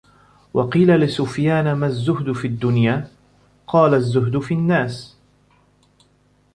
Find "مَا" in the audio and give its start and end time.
1.73-1.87